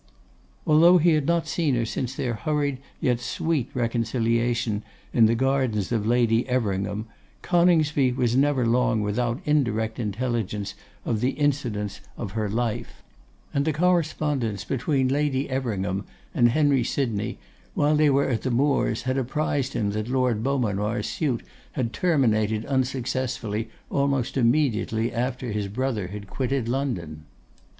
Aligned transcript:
Although 0.65 0.97
he 0.97 1.11
had 1.11 1.27
not 1.27 1.47
seen 1.47 1.75
her 1.75 1.85
since 1.85 2.15
their 2.15 2.33
hurried 2.33 2.79
yet 2.99 3.19
sweet 3.19 3.69
reconciliation 3.75 4.81
in 5.13 5.27
the 5.27 5.35
gardens 5.35 5.91
of 5.91 6.07
Lady 6.07 6.49
Everingham, 6.49 7.05
Coningsby 7.43 8.13
was 8.13 8.35
never 8.35 8.65
long 8.65 9.03
without 9.03 9.41
indirect 9.45 9.99
intelligence 9.99 10.73
of 11.05 11.21
the 11.21 11.33
incidents 11.33 12.01
of 12.17 12.31
her 12.31 12.49
life; 12.49 13.03
and 13.53 13.63
the 13.63 13.71
correspondence 13.73 14.63
between 14.63 15.07
Lady 15.07 15.47
Everingham 15.51 16.05
and 16.33 16.49
Henry 16.49 16.83
Sydney, 16.83 17.37
while 17.75 17.95
they 17.95 18.09
were 18.09 18.27
at 18.27 18.41
the 18.41 18.49
moors, 18.49 19.03
had 19.03 19.19
apprised 19.19 19.73
him 19.73 19.91
that 19.91 20.07
Lord 20.09 20.41
Beaumanoir's 20.41 21.05
suit 21.05 21.43
had 21.73 21.93
terminated 21.93 22.65
unsuccessfully 22.65 23.69
almost 23.91 24.35
immediately 24.35 25.13
after 25.13 25.51
his 25.51 25.67
brother 25.67 26.07
had 26.07 26.27
quitted 26.27 26.67
London. 26.67 27.25